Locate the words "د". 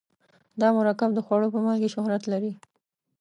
1.13-1.19